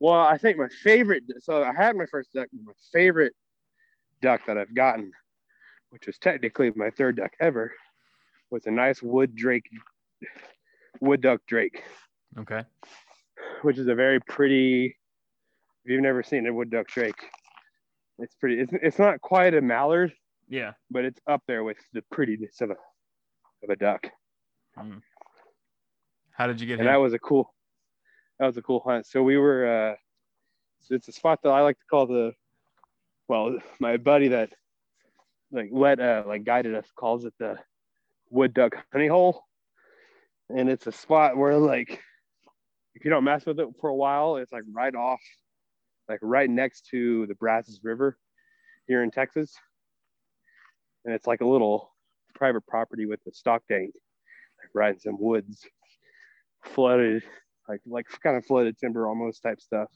[0.00, 1.22] well, I think my favorite.
[1.38, 2.48] So I had my first duck.
[2.64, 3.34] My favorite
[4.20, 5.12] duck that I've gotten,
[5.90, 7.72] which was technically my third duck ever,
[8.50, 9.70] was a nice wood drake,
[11.00, 11.84] wood duck drake,
[12.38, 12.62] okay.
[13.62, 14.96] Which is a very pretty.
[15.84, 17.20] If you've never seen a wood duck drake,
[18.18, 18.60] it's pretty.
[18.60, 20.12] It's it's not quite a mallard,
[20.48, 20.72] Yeah.
[20.90, 22.76] but it's up there with the prettiness of a
[23.62, 24.06] of a duck.
[26.32, 26.86] How did you get and him?
[26.92, 27.52] that was a cool
[28.38, 29.94] that was a cool hunt so we were uh
[30.90, 32.32] it's a spot that i like to call the
[33.28, 34.50] well my buddy that
[35.52, 37.56] like let uh like guided us calls it the
[38.30, 39.44] wood duck honey hole
[40.48, 42.00] and it's a spot where like
[42.94, 45.20] if you don't mess with it for a while it's like right off
[46.08, 48.18] like right next to the brazos river
[48.86, 49.54] here in texas.
[51.04, 51.92] And it's like a little
[52.34, 53.92] private property with a stock tank
[54.64, 55.66] like right in some woods.
[56.64, 57.22] Flooded,
[57.68, 59.90] like like kind of flooded timber almost type stuff,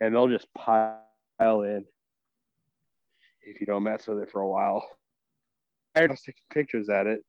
[0.00, 1.02] and they'll just pile
[1.40, 1.84] in
[3.42, 4.86] if you don't mess with it for a while.
[5.96, 7.20] I was taking pictures at it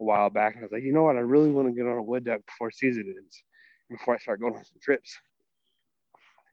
[0.00, 1.86] a while back, and I was like, you know what, I really want to get
[1.86, 3.44] on a wood duck before season ends,
[3.92, 5.18] before I start going on some trips.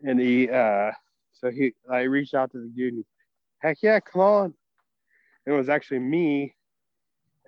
[0.04, 0.91] And he, uh,
[1.34, 3.06] so he, I reached out to the dude, and
[3.60, 4.54] heck yeah, come on.
[5.45, 6.56] And it was actually me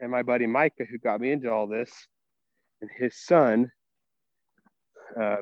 [0.02, 1.92] and my buddy Micah who got me into all this
[2.82, 3.72] and his son.
[5.20, 5.38] Uh,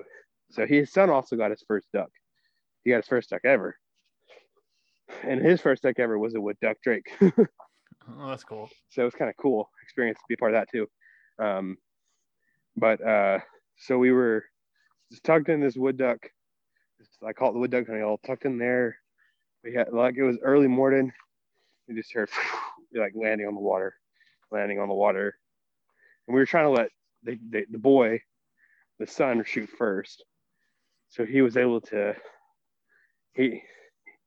[0.52, 2.10] so his son also got his first duck.
[2.84, 3.76] He got his first duck ever,
[5.24, 7.12] and his first duck ever was a wood duck drake.
[7.22, 7.38] oh,
[8.28, 8.70] that's cool.
[8.90, 10.88] So it was kind of cool experience to be part of that too.
[11.44, 11.78] Um,
[12.76, 13.40] but uh,
[13.80, 14.44] so we were
[15.10, 16.20] just tucked in this wood duck.
[17.26, 18.98] I call it the wood duck honey all tucked in there.
[19.64, 21.12] We had like it was early morning.
[21.88, 22.30] We just heard
[22.94, 23.96] like landing on the water,
[24.52, 25.36] landing on the water,
[26.28, 26.90] and we were trying to let
[27.24, 28.22] the, the, the boy,
[29.00, 30.24] the son, shoot first.
[31.10, 32.16] So he was able to.
[33.34, 33.64] He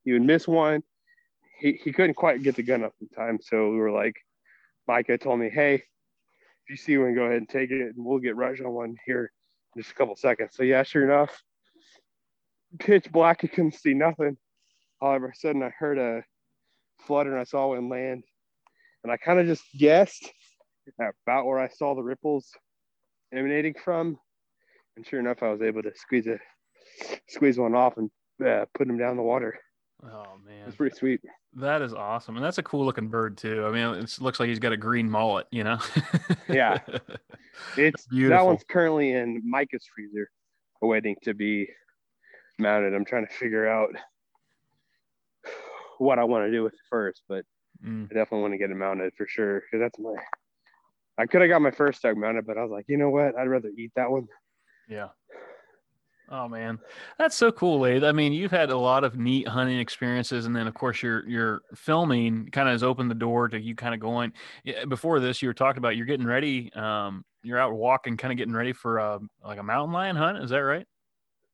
[0.03, 0.81] he would miss one.
[1.59, 3.39] He he couldn't quite get the gun up in time.
[3.41, 4.15] So we were like,
[4.87, 8.19] Micah told me, hey, if you see one, go ahead and take it, and we'll
[8.19, 9.31] get rush on one here
[9.77, 10.51] just a couple seconds.
[10.53, 11.41] So yeah, sure enough,
[12.79, 13.43] pitch black.
[13.43, 14.37] You couldn't see nothing.
[15.01, 16.23] All of a sudden, I heard a
[17.05, 18.23] flutter, and I saw one land,
[19.03, 20.31] and I kind of just guessed
[20.99, 22.49] about where I saw the ripples
[23.33, 24.17] emanating from.
[24.95, 26.37] And sure enough, I was able to squeeze a
[27.27, 28.11] squeeze one off and
[28.45, 29.59] uh, put him down the water.
[30.05, 31.21] Oh man, was pretty sweet.
[31.55, 33.65] that is awesome, and that's a cool looking bird too.
[33.65, 35.77] I mean, it looks like he's got a green mullet, you know.
[36.49, 36.79] Yeah.
[37.77, 38.37] It's Beautiful.
[38.37, 40.29] that one's currently in Micah's freezer,
[40.81, 41.67] awaiting to be
[42.59, 42.93] mounted.
[42.93, 43.89] I'm trying to figure out
[45.99, 47.45] what I want to do with it first, but
[47.83, 48.05] Mm.
[48.05, 50.13] I definitely want to get it mounted for sure because that's my.
[51.17, 53.35] I could have got my first duck mounted, but I was like, you know what?
[53.37, 54.27] I'd rather eat that one.
[54.87, 55.09] Yeah.
[56.35, 56.79] Oh man,
[57.19, 58.03] that's so cool, Lathe.
[58.03, 61.27] I mean, you've had a lot of neat hunting experiences, and then of course your
[61.29, 64.33] your filming kind of has opened the door to you kind of going.
[64.87, 66.73] Before this, you were talking about you're getting ready.
[66.73, 70.39] Um, you're out walking, kind of getting ready for a, like a mountain lion hunt.
[70.39, 70.87] Is that right?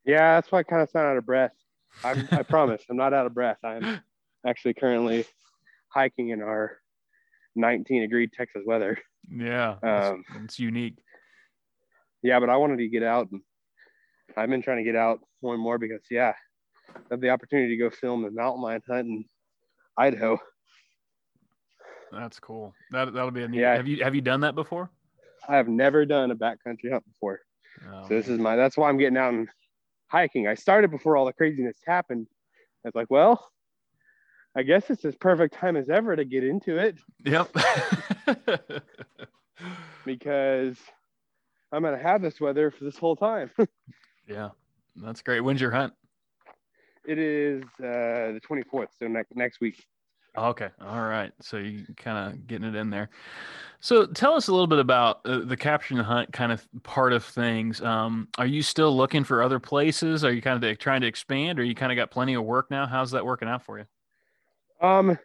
[0.05, 1.51] Yeah, that's why I kind of sound out of breath.
[2.05, 3.57] I'm, I promise, I'm not out of breath.
[3.65, 3.99] I'm
[4.47, 5.25] actually currently
[5.89, 6.77] hiking in our
[7.55, 8.97] 19 degree Texas weather.
[9.29, 10.99] Yeah, it's, Um, it's unique.
[12.21, 13.41] yeah, but I wanted to get out and
[14.37, 16.33] I've been trying to get out more and more because yeah,
[16.95, 19.25] I have the opportunity to go film the mountain lion hunt in
[19.97, 20.37] Idaho.
[22.11, 22.73] That's cool.
[22.91, 23.59] That that'll be a neat.
[23.61, 23.75] Yeah.
[23.75, 24.89] Have you have you done that before?
[25.47, 27.39] I have never done a backcountry hunt before.
[27.91, 29.47] Oh, So this is my that's why I'm getting out and
[30.07, 30.47] hiking.
[30.47, 32.27] I started before all the craziness happened.
[32.83, 33.47] I was like, well,
[34.55, 37.55] I guess it's as perfect time as ever to get into it Yep.
[40.05, 40.77] because
[41.71, 43.51] I'm gonna have this weather for this whole time.
[44.29, 44.49] yeah,
[44.95, 45.41] that's great.
[45.41, 45.93] When's your hunt?
[47.09, 49.83] it is uh, the 24th, so next next week.
[50.37, 50.69] Okay.
[50.79, 51.31] All right.
[51.41, 53.09] So you kind of getting it in there.
[53.79, 57.13] So tell us a little bit about uh, the capture and hunt kind of part
[57.13, 57.81] of things.
[57.81, 60.23] Um, are you still looking for other places?
[60.23, 62.69] Are you kind of trying to expand or you kind of got plenty of work
[62.69, 62.85] now?
[62.85, 63.85] How's that working out for you?
[64.87, 65.17] Um,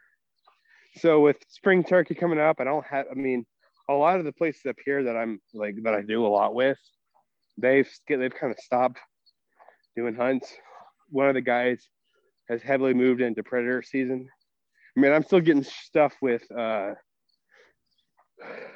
[0.96, 3.04] so with spring turkey coming up, I don't have.
[3.10, 3.44] I mean,
[3.90, 6.54] a lot of the places up here that I'm like that I do a lot
[6.54, 6.78] with,
[7.58, 8.98] they've they've kind of stopped
[9.96, 10.52] doing hunts.
[11.10, 11.88] One of the guys
[12.48, 14.28] has heavily moved into predator season.
[14.96, 16.94] I mean, I'm still getting stuff with uh,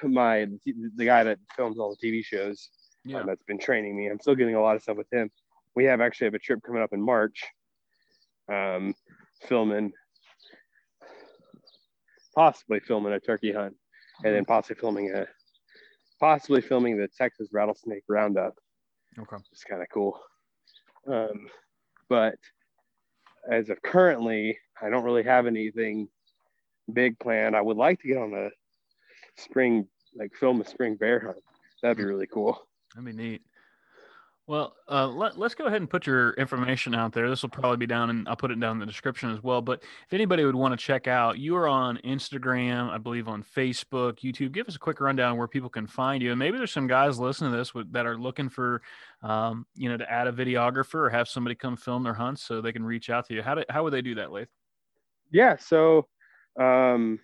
[0.03, 2.71] my the guy that films all the TV shows
[3.05, 3.21] Yeah.
[3.21, 4.09] um, that's been training me.
[4.09, 5.31] I'm still getting a lot of stuff with him.
[5.75, 7.45] We have actually have a trip coming up in March,
[8.51, 8.95] um,
[9.47, 9.93] filming,
[12.35, 13.77] possibly filming a turkey hunt,
[14.25, 15.27] and then possibly filming a,
[16.19, 18.55] possibly filming the Texas rattlesnake roundup.
[19.18, 19.37] Okay.
[19.52, 20.18] It's kind of cool.
[21.07, 21.48] Um,
[22.09, 22.37] but
[23.50, 26.09] as of currently, I don't really have anything
[26.92, 27.57] big planned.
[27.57, 28.50] I would like to get on a
[29.40, 31.38] spring, like film a spring bear hunt.
[31.83, 32.61] That'd be really cool.
[32.94, 33.42] That'd be neat.
[34.48, 37.28] Well, uh, let, let's go ahead and put your information out there.
[37.28, 39.61] This will probably be down, and I'll put it down in the description as well.
[39.61, 43.42] But if anybody would want to check out, you are on Instagram, I believe on
[43.42, 44.52] Facebook, YouTube.
[44.52, 46.30] Give us a quick rundown where people can find you.
[46.30, 48.80] And maybe there's some guys listening to this with, that are looking for,
[49.22, 52.62] um, you know, to add a videographer or have somebody come film their hunts so
[52.62, 53.42] they can reach out to you.
[53.42, 54.48] How do, how would they do that, Lath?
[55.30, 55.56] Yeah.
[55.58, 56.08] So,
[56.58, 57.20] um,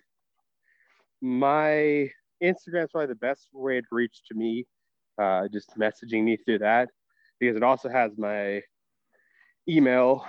[1.21, 2.07] my
[2.43, 4.67] Instagram's probably the best way to reach to me.
[5.17, 6.89] Uh, just messaging me through that
[7.39, 8.61] because it also has my
[9.67, 10.25] email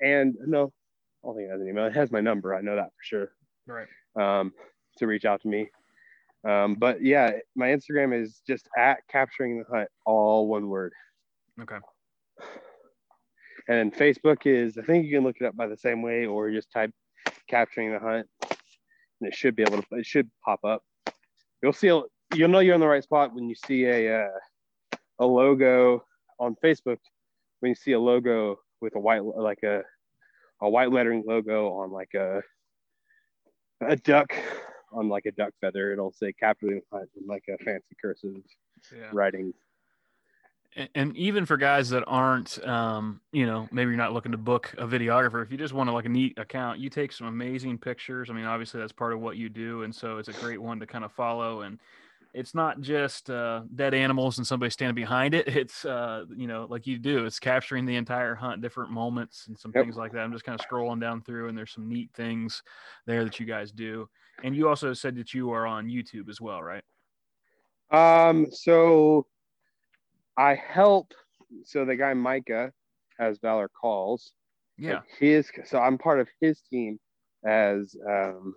[0.00, 0.72] and no,
[1.24, 1.86] I don't think it has an email.
[1.86, 2.54] It has my number.
[2.54, 3.32] I know that for sure.
[3.66, 3.88] Right.
[4.20, 4.52] um,
[4.98, 5.68] to reach out to me.
[6.46, 10.92] Um, but yeah, my Instagram is just at capturing the hunt, all one word.
[11.60, 11.78] Okay.
[13.68, 16.26] And then Facebook is, I think you can look it up by the same way,
[16.26, 16.92] or just type
[17.48, 20.82] capturing the hunt, and it should be able to, it should pop up.
[21.62, 25.26] You'll see, you'll know you're in the right spot when you see a uh, a
[25.26, 26.04] logo
[26.38, 26.98] on Facebook.
[27.60, 29.82] When you see a logo with a white, like a
[30.60, 32.42] a white lettering logo on like a
[33.80, 34.32] a duck
[34.92, 35.92] on like a duck feather.
[35.92, 38.36] It'll say hunt in like a fancy cursive
[38.94, 39.10] Yeah.
[39.12, 39.52] writing.
[40.74, 44.38] And- and even for guys that aren't um, you know maybe you're not looking to
[44.38, 47.26] book a videographer if you just want to like a neat account you take some
[47.28, 50.34] amazing pictures i mean obviously that's part of what you do and so it's a
[50.34, 51.80] great one to kind of follow and
[52.36, 56.66] it's not just uh, dead animals and somebody standing behind it it's uh, you know
[56.68, 59.84] like you do it's capturing the entire hunt different moments and some Yep.
[59.84, 62.62] things like that i'm just kind of scrolling down through and there's some neat things
[63.06, 64.08] there that you guys do
[64.44, 66.84] and you also said that you are on youtube as well right
[67.90, 69.26] Um, so
[70.36, 71.12] I help.
[71.64, 72.72] So the guy Micah,
[73.18, 74.32] as Valor calls,
[74.78, 75.50] yeah his.
[75.64, 76.98] So I'm part of his team
[77.44, 78.54] as um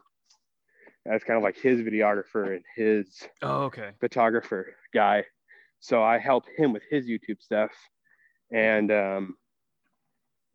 [1.09, 5.23] as kind of like his videographer and his oh okay photographer guy.
[5.79, 7.71] So I help him with his YouTube stuff,
[8.51, 9.35] and um,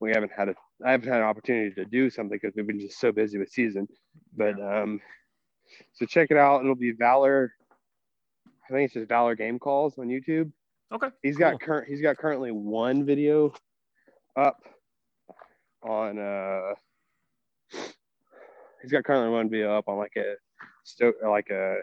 [0.01, 2.81] we haven't had a I haven't had an opportunity to do something because we've been
[2.81, 3.87] just so busy with season.
[4.37, 5.01] But um,
[5.95, 6.61] so check it out.
[6.61, 7.53] It'll be Valor.
[8.69, 10.51] I think it's just Valor Game Calls on YouTube.
[10.93, 11.67] okay He's got Cool.
[11.67, 11.89] current.
[11.89, 13.53] He's got currently one video
[14.37, 14.59] up
[15.83, 16.19] on.
[16.19, 16.75] uh
[18.83, 20.35] He's got currently one video up on like a
[20.85, 21.79] sto- like a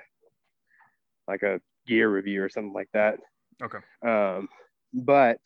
[1.28, 3.20] like a gear review or something like that.
[3.62, 4.50] okay Um,
[4.94, 5.40] but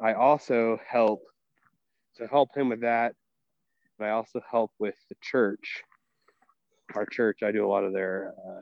[0.00, 1.22] I also help
[2.16, 3.14] to help him with that.
[3.98, 5.82] And I also help with the church.
[6.94, 8.60] Our church, I do a lot of their uh,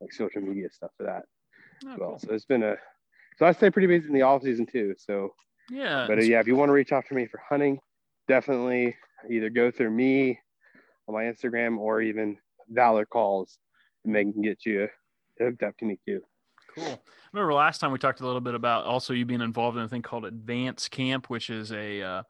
[0.00, 1.24] like social media stuff for that
[1.86, 2.10] Oh, well.
[2.10, 2.18] cool.
[2.18, 2.76] So it's been a
[3.36, 4.94] so I stay pretty busy in the off season too.
[4.98, 5.34] So,
[5.70, 7.80] yeah but yeah, if you want to reach out to me for hunting,
[8.28, 8.96] definitely
[9.30, 10.40] either go through me
[11.08, 12.36] on my Instagram or even
[12.68, 13.58] Valor calls,
[14.04, 14.88] and they can get you
[15.38, 16.20] hooked up to me too.
[16.74, 16.84] Cool.
[16.84, 16.98] I
[17.32, 19.88] remember last time we talked a little bit about also you being involved in a
[19.88, 22.22] thing called Advance Camp, which is a, uh,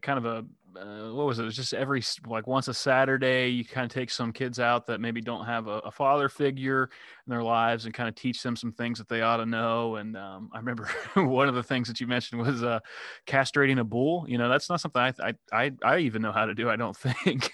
[0.00, 1.42] kind of a uh, what was it?
[1.42, 4.86] It was just every like once a Saturday, you kind of take some kids out
[4.86, 8.42] that maybe don't have a, a father figure in their lives and kind of teach
[8.42, 9.96] them some things that they ought to know.
[9.96, 12.80] And um, I remember one of the things that you mentioned was uh,
[13.26, 14.24] castrating a bull.
[14.28, 16.70] You know, that's not something I I I, I even know how to do.
[16.70, 17.52] I don't think.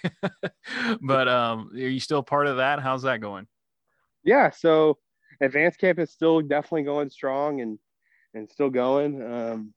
[1.00, 2.80] but um, are you still part of that?
[2.80, 3.46] How's that going?
[4.24, 4.98] yeah so
[5.40, 7.78] advanced camp is still definitely going strong and
[8.34, 9.72] and still going um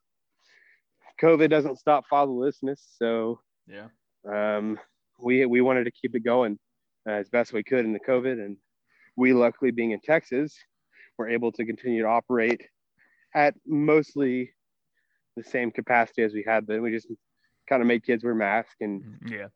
[1.22, 3.88] covid doesn't stop fatherlessness so Yeah.
[4.28, 4.80] um
[5.20, 6.58] we we wanted to keep it going
[7.08, 8.58] uh, as best we could in the covid and
[9.16, 10.58] we luckily being in texas
[11.18, 12.62] were able to continue to operate
[13.36, 14.54] at mostly
[15.38, 17.08] the same capacity as we had been we just
[17.70, 19.48] kind of made kids wear masks and Yeah.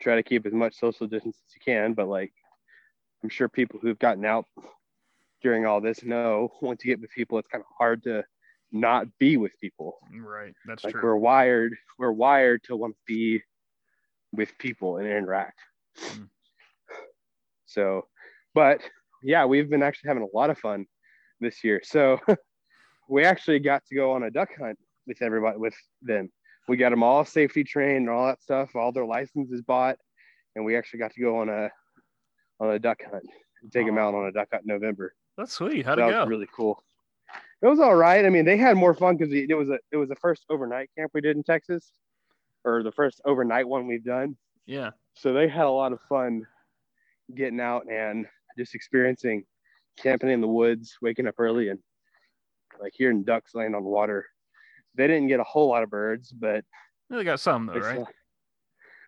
[0.00, 1.94] try to keep as much social distance as you can.
[1.94, 2.32] But like,
[3.22, 4.44] I'm sure people who've gotten out
[5.42, 8.22] during all this know once you get with people, it's kind of hard to
[8.74, 9.96] not be with people.
[10.20, 10.52] Right.
[10.66, 11.02] That's Like true.
[11.02, 13.42] we're wired, we're wired to want to be
[14.32, 15.60] with people and interact.
[15.98, 16.28] Mm.
[17.66, 18.06] So,
[18.54, 18.80] but
[19.22, 20.86] yeah, we've been actually having a lot of fun
[21.40, 21.80] this year.
[21.84, 22.18] So
[23.08, 26.30] we actually got to go on a duck hunt with everybody with them.
[26.68, 28.74] we got them all safety trained and all that stuff.
[28.74, 29.96] All their licenses bought,
[30.56, 31.70] and we actually got to go on a
[32.60, 33.24] on a duck hunt
[33.62, 35.14] and take them out on a duck hunt in November.
[35.36, 35.84] That's sweet.
[35.84, 36.26] How'd that it go?
[36.26, 36.82] really cool.
[37.62, 38.24] It was all right.
[38.24, 40.90] I mean, they had more fun because it was a it was the first overnight
[40.96, 41.92] camp we did in Texas,
[42.64, 44.36] or the first overnight one we've done.
[44.66, 44.90] Yeah.
[45.14, 46.42] So they had a lot of fun
[47.34, 48.26] getting out and
[48.58, 49.44] just experiencing
[49.98, 51.78] camping in the woods, waking up early and
[52.80, 54.26] like hearing ducks land on the water.
[54.96, 56.64] They didn't get a whole lot of birds, but
[57.10, 57.98] They got some though, right?
[58.00, 58.06] saw-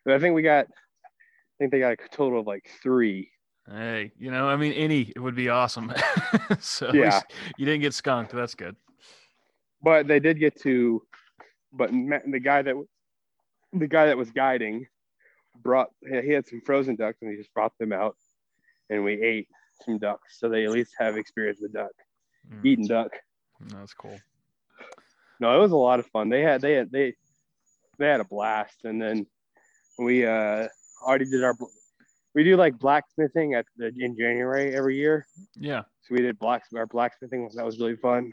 [0.05, 3.31] but I think we got I think they got a total of like three.
[3.71, 5.93] Hey, you know, I mean, any would be awesome.
[6.61, 7.21] so Yeah.
[7.57, 8.33] you didn't get skunked.
[8.33, 8.77] That's good.
[9.83, 11.03] But they did get to
[11.73, 12.75] but the guy that
[13.73, 14.87] the guy that was guiding
[15.63, 15.89] brought
[16.23, 18.17] he had some frozen ducks and he just brought them out
[18.89, 19.49] and we ate
[19.85, 21.91] some ducks so they at least have experience with duck
[22.51, 23.11] Mm, eating duck
[23.73, 24.21] That's cool.
[25.41, 27.15] no it was a lot of fun they had they had they
[27.99, 29.27] they had a blast and then
[29.99, 30.69] we uh
[31.03, 31.57] already did our
[32.37, 35.27] we do like blacksmithing at the in january every year
[35.57, 35.81] Yeah.
[36.03, 38.31] so we did black our blacksmithing that was really fun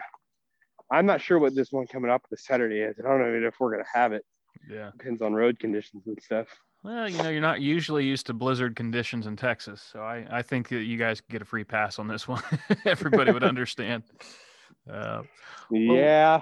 [0.92, 3.56] i'm not sure what this one coming up this saturday is i don't know if
[3.60, 4.24] we're gonna have it
[4.70, 4.92] Yeah.
[4.96, 6.48] depends on road conditions and stuff
[6.84, 10.42] Well, you know, you're not usually used to blizzard conditions in Texas, so I, I
[10.42, 12.44] think that you guys get a free pass on this one.
[12.86, 14.04] Everybody would understand.
[14.92, 15.22] Uh,
[15.72, 16.42] yeah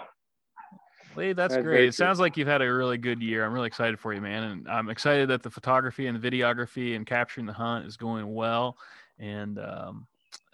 [1.16, 1.90] Lee, that's, That's great.
[1.90, 3.46] It sounds like you've had a really good year.
[3.46, 4.44] I'm really excited for you, man.
[4.44, 8.34] And I'm excited that the photography and the videography and capturing the hunt is going
[8.34, 8.78] well.
[9.20, 10.08] And um,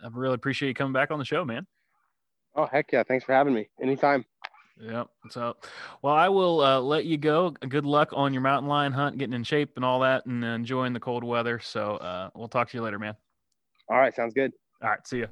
[0.04, 1.66] I really appreciate you coming back on the show, man.
[2.56, 4.26] oh heck yeah thanks for having me anytime
[4.80, 5.08] Yep.
[5.32, 5.56] So,
[6.04, 7.50] well, I will uh, let you go.
[7.50, 10.94] Good luck on your mountain lion hunt, getting in shape and all that, and enjoying
[10.94, 11.60] the cold weather.
[11.60, 13.16] So, uh, we'll talk to you later, man.
[13.90, 14.54] all right sounds good
[14.84, 15.08] All right.
[15.08, 15.28] See you.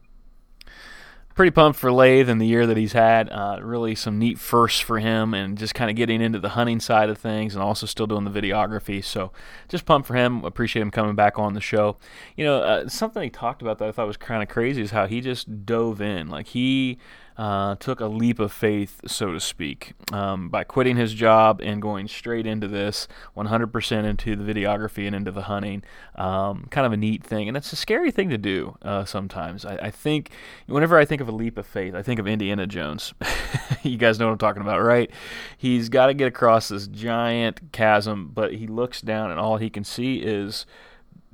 [1.35, 3.29] Pretty pumped for Lathe and the year that he's had.
[3.29, 6.79] Uh, really some neat firsts for him and just kind of getting into the hunting
[6.79, 9.03] side of things and also still doing the videography.
[9.03, 9.33] So
[9.67, 10.45] just pumped for him.
[10.45, 11.97] Appreciate him coming back on the show.
[12.37, 14.91] You know, uh, something he talked about that I thought was kind of crazy is
[14.91, 16.29] how he just dove in.
[16.29, 16.99] Like he
[17.37, 21.81] uh, took a leap of faith, so to speak, um, by quitting his job and
[21.81, 25.83] going straight into this 100% into the videography and into the hunting.
[26.15, 27.47] Um, kind of a neat thing.
[27.47, 29.65] And it's a scary thing to do uh, sometimes.
[29.65, 30.29] I, I think
[30.67, 33.13] whenever I think of a leap of faith, I think of Indiana Jones.
[33.83, 35.11] you guys know what I'm talking about, right?
[35.57, 39.69] He's got to get across this giant chasm, but he looks down and all he
[39.69, 40.65] can see is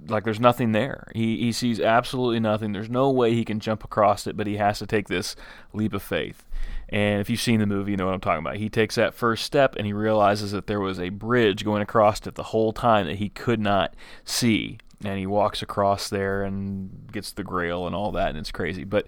[0.08, 1.12] like there's nothing there.
[1.14, 2.72] He he sees absolutely nothing.
[2.72, 5.36] There's no way he can jump across it, but he has to take this
[5.74, 6.46] leap of faith.
[6.90, 8.58] And if you've seen the movie, you know what I'm talking about.
[8.58, 12.26] He takes that first step and he realizes that there was a bridge going across
[12.28, 13.94] it the whole time that he could not
[14.26, 14.78] see.
[15.04, 18.84] And he walks across there and gets the grail and all that, and it's crazy.
[18.84, 19.08] But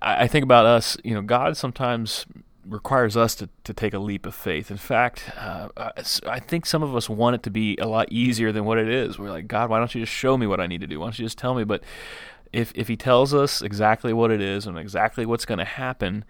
[0.00, 2.24] I, I think about us, you know, God sometimes
[2.66, 4.70] requires us to, to take a leap of faith.
[4.70, 5.68] In fact, uh,
[6.26, 8.88] I think some of us want it to be a lot easier than what it
[8.88, 9.18] is.
[9.18, 11.00] We're like, God, why don't you just show me what I need to do?
[11.00, 11.64] Why don't you just tell me?
[11.64, 11.82] But
[12.52, 16.24] if if He tells us exactly what it is and exactly what's going to happen,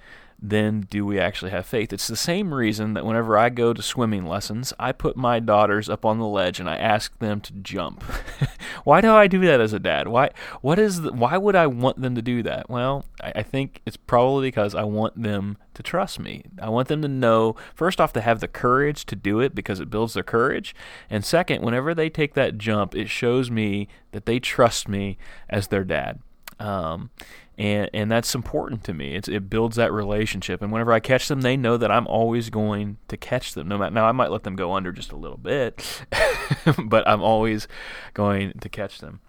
[0.45, 1.93] then do we actually have faith?
[1.93, 5.89] It's the same reason that whenever I go to swimming lessons, I put my daughters
[5.89, 8.03] up on the ledge and I ask them to jump.
[8.85, 10.09] why do I do that as a dad?
[10.09, 10.31] Why
[10.61, 12.69] what is the, why would I want them to do that?
[12.69, 16.43] Well, I, I think it's probably because I want them to trust me.
[16.61, 19.79] I want them to know first off to have the courage to do it because
[19.79, 20.75] it builds their courage,
[21.09, 25.19] and second, whenever they take that jump, it shows me that they trust me
[25.49, 26.19] as their dad.
[26.59, 27.11] Um,
[27.59, 29.15] and and that's important to me.
[29.15, 30.63] It's, it builds that relationship.
[30.63, 33.69] And whenever I catch them, they know that I'm always going to catch them.
[33.69, 36.05] No matter now, I might let them go under just a little bit,
[36.85, 37.69] but I'm always
[38.15, 39.21] going to catch them.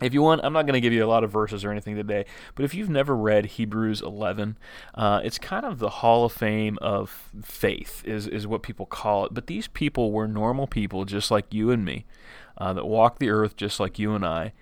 [0.00, 1.96] If you want, I'm not going to give you a lot of verses or anything
[1.96, 4.56] today, but if you've never read Hebrews 11,
[4.94, 9.24] uh, it's kind of the Hall of Fame of faith, is, is what people call
[9.26, 9.34] it.
[9.34, 12.06] But these people were normal people just like you and me,
[12.56, 14.52] uh, that walked the earth just like you and I.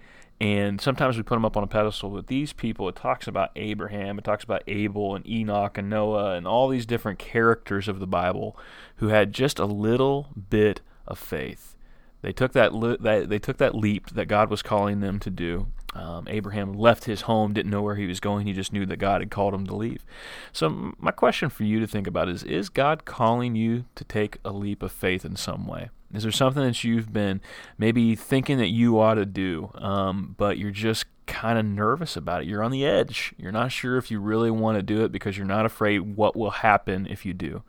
[0.41, 3.51] And sometimes we put them up on a pedestal, but these people, it talks about
[3.57, 8.01] Abraham, it talks about Abel and Enoch and Noah and all these different characters of
[8.01, 8.57] the Bible
[8.97, 11.74] who had just a little bit of faith.
[12.20, 15.30] They took that, li- that they took that leap that God was calling them to
[15.30, 15.68] do.
[15.95, 18.47] Um, Abraham left his home, didn't know where he was going.
[18.47, 20.05] He just knew that God had called him to leave.
[20.53, 24.37] So my question for you to think about is: Is God calling you to take
[24.45, 25.89] a leap of faith in some way?
[26.14, 27.40] Is there something that you've been
[27.78, 32.42] maybe thinking that you ought to do, um, but you're just kind of nervous about
[32.42, 32.48] it?
[32.48, 33.34] You're on the edge.
[33.36, 36.36] You're not sure if you really want to do it because you're not afraid what
[36.36, 37.62] will happen if you do.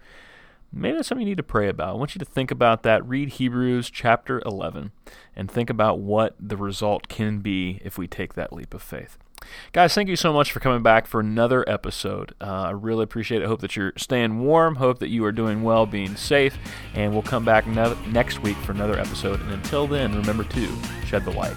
[0.71, 1.89] Maybe that's something you need to pray about.
[1.89, 3.07] I want you to think about that.
[3.07, 4.91] Read Hebrews chapter 11
[5.35, 9.17] and think about what the result can be if we take that leap of faith.
[9.73, 12.33] Guys, thank you so much for coming back for another episode.
[12.41, 13.47] Uh, I really appreciate it.
[13.47, 14.75] Hope that you're staying warm.
[14.75, 16.57] Hope that you are doing well, being safe.
[16.93, 19.39] And we'll come back ne- next week for another episode.
[19.41, 21.55] And until then, remember to shed the light.